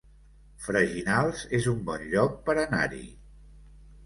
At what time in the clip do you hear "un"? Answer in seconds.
1.73-1.83